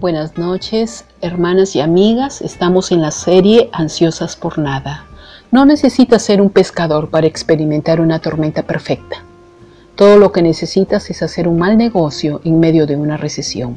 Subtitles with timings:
[0.00, 2.40] Buenas noches, hermanas y amigas.
[2.40, 5.04] Estamos en la serie Ansiosas por nada.
[5.50, 9.22] No necesitas ser un pescador para experimentar una tormenta perfecta.
[9.96, 13.76] Todo lo que necesitas es hacer un mal negocio en medio de una recesión,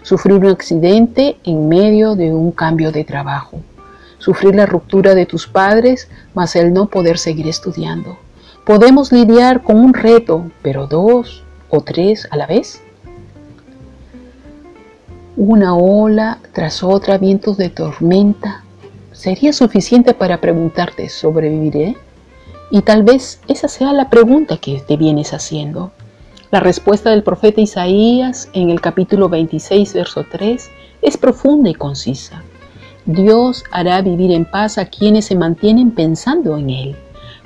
[0.00, 3.60] sufrir un accidente en medio de un cambio de trabajo,
[4.16, 8.16] sufrir la ruptura de tus padres, más el no poder seguir estudiando.
[8.64, 12.80] Podemos lidiar con un reto, pero dos o tres a la vez
[15.36, 18.64] una ola tras otra, vientos de tormenta,
[19.12, 21.96] ¿sería suficiente para preguntarte, ¿sobreviviré?
[22.70, 25.92] Y tal vez esa sea la pregunta que te vienes haciendo.
[26.50, 30.70] La respuesta del profeta Isaías en el capítulo 26, verso 3,
[31.02, 32.42] es profunda y concisa.
[33.06, 36.96] Dios hará vivir en paz a quienes se mantienen pensando en Él,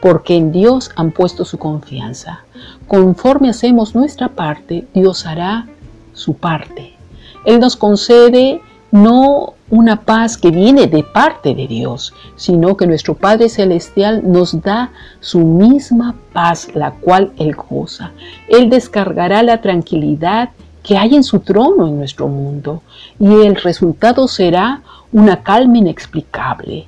[0.00, 2.44] porque en Dios han puesto su confianza.
[2.86, 5.66] Conforme hacemos nuestra parte, Dios hará
[6.12, 6.99] su parte.
[7.44, 8.60] Él nos concede
[8.90, 14.60] no una paz que viene de parte de Dios, sino que nuestro Padre Celestial nos
[14.62, 18.12] da su misma paz, la cual Él goza.
[18.48, 20.50] Él descargará la tranquilidad
[20.82, 22.82] que hay en su trono en nuestro mundo
[23.18, 26.86] y el resultado será una calma inexplicable.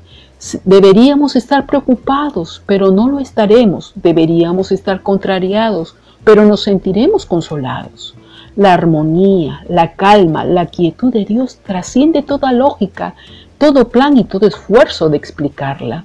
[0.64, 3.92] Deberíamos estar preocupados, pero no lo estaremos.
[3.94, 8.16] Deberíamos estar contrariados, pero nos sentiremos consolados.
[8.56, 13.14] La armonía, la calma, la quietud de Dios trasciende toda lógica,
[13.58, 16.04] todo plan y todo esfuerzo de explicarla.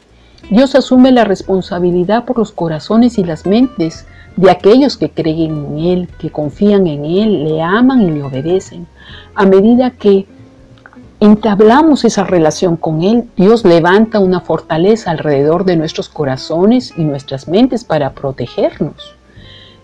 [0.49, 4.05] Dios asume la responsabilidad por los corazones y las mentes
[4.37, 8.87] de aquellos que creen en Él, que confían en Él, le aman y le obedecen.
[9.35, 10.25] A medida que
[11.19, 17.49] entablamos esa relación con Él, Dios levanta una fortaleza alrededor de nuestros corazones y nuestras
[17.49, 19.16] mentes para protegernos.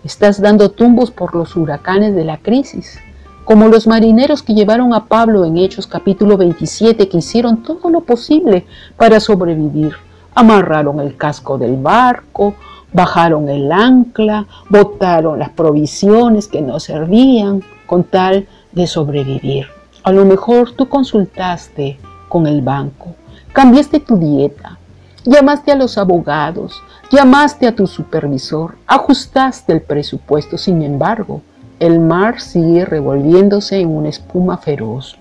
[0.04, 2.98] Estás dando tumbos por los huracanes de la crisis,
[3.46, 8.02] como los marineros que llevaron a Pablo en Hechos capítulo 27, que hicieron todo lo
[8.02, 8.66] posible
[8.98, 9.94] para sobrevivir.
[10.34, 12.54] Amarraron el casco del barco,
[12.92, 19.68] bajaron el ancla, botaron las provisiones que no servían con tal de sobrevivir.
[20.02, 21.98] A lo mejor tú consultaste
[22.28, 23.14] con el banco,
[23.54, 24.78] cambiaste tu dieta,
[25.24, 26.82] llamaste a los abogados,
[27.14, 31.42] Llamaste a tu supervisor, ajustaste el presupuesto, sin embargo,
[31.78, 35.16] el mar sigue revolviéndose en una espuma feroz.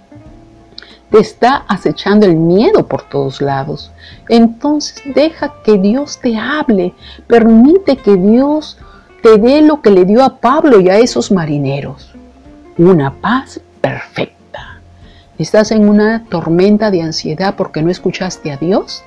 [1.12, 3.91] Te está acechando el miedo por todos lados.
[4.28, 6.96] Entonces deja que Dios te hable.
[7.28, 8.80] Permite que Dios
[9.22, 12.12] te dé lo que le dio a Pablo y a esos marineros.
[12.78, 14.80] Una paz perfecta.
[15.38, 19.03] ¿Estás en una tormenta de ansiedad porque no escuchaste a Dios?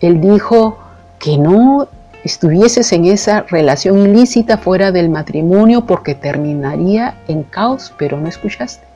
[0.00, 0.78] Él dijo,
[1.18, 1.88] que no
[2.24, 8.86] estuvieses en esa relación ilícita fuera del matrimonio porque terminaría en caos, pero no escuchaste.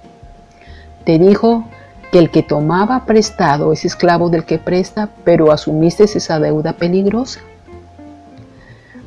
[1.05, 1.65] Te dijo
[2.11, 7.41] que el que tomaba prestado es esclavo del que presta, pero asumiste esa deuda peligrosa.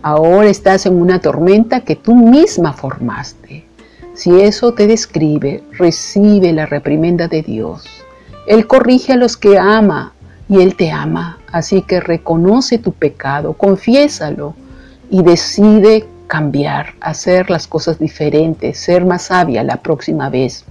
[0.01, 3.65] Ahora estás en una tormenta que tú misma formaste.
[4.13, 7.85] Si eso te describe, recibe la reprimenda de Dios.
[8.47, 10.13] Él corrige a los que ama
[10.47, 11.39] y Él te ama.
[11.55, 14.55] Así que reconoce tu pecado, confiésalo
[15.09, 20.65] y decide cambiar, hacer las cosas diferentes, ser más sabia la próxima vez.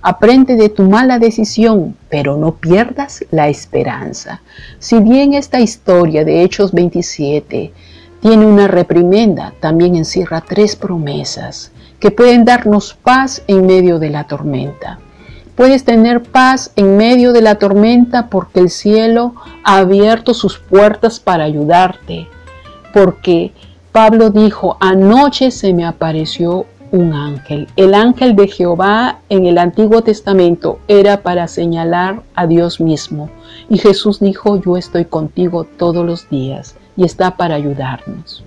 [0.00, 4.40] Aprende de tu mala decisión, pero no pierdas la esperanza.
[4.78, 7.70] Si bien esta historia de Hechos 27
[8.22, 14.24] tiene una reprimenda, también encierra tres promesas que pueden darnos paz en medio de la
[14.24, 14.98] tormenta.
[15.54, 21.20] Puedes tener paz en medio de la tormenta porque el cielo ha abierto sus puertas
[21.20, 22.26] para ayudarte.
[22.94, 23.52] Porque
[23.92, 27.68] Pablo dijo, anoche se me apareció un ángel.
[27.76, 33.30] El ángel de Jehová en el Antiguo Testamento era para señalar a Dios mismo.
[33.68, 38.44] Y Jesús dijo, yo estoy contigo todos los días y está para ayudarnos.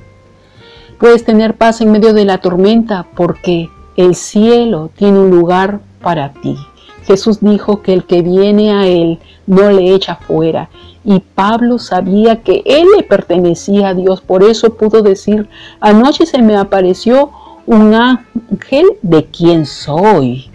[0.99, 6.33] Puedes tener paz en medio de la tormenta porque el cielo tiene un lugar para
[6.33, 6.55] ti.
[7.05, 10.69] Jesús dijo que el que viene a Él no le echa fuera.
[11.03, 14.21] Y Pablo sabía que Él le pertenecía a Dios.
[14.21, 15.47] Por eso pudo decir,
[15.79, 17.31] anoche se me apareció
[17.67, 20.49] un ángel de quien soy.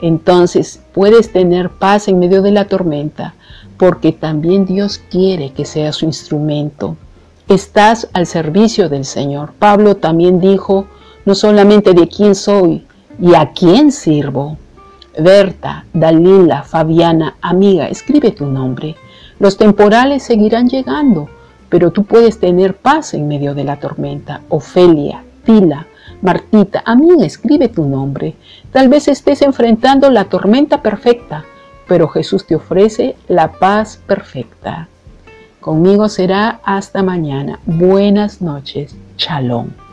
[0.00, 3.34] Entonces puedes tener paz en medio de la tormenta
[3.76, 6.96] porque también Dios quiere que sea su instrumento.
[7.48, 9.52] Estás al servicio del Señor.
[9.58, 10.86] Pablo también dijo,
[11.24, 12.83] no solamente de quién soy,
[13.20, 14.58] ¿Y a quién sirvo?
[15.18, 18.96] Berta, Dalila, Fabiana, amiga, escribe tu nombre.
[19.38, 21.28] Los temporales seguirán llegando,
[21.68, 24.40] pero tú puedes tener paz en medio de la tormenta.
[24.48, 25.86] Ofelia, Tila,
[26.22, 28.34] Martita, a mí escribe tu nombre.
[28.72, 31.44] Tal vez estés enfrentando la tormenta perfecta,
[31.86, 34.88] pero Jesús te ofrece la paz perfecta.
[35.60, 37.60] Conmigo será hasta mañana.
[37.66, 38.94] Buenas noches.
[39.16, 39.83] Shalom.